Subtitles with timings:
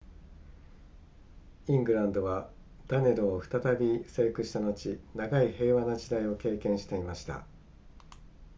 [1.67, 2.49] イングランドは
[2.87, 7.45] ダネローを再び征服した後長い平和な時代を経験していました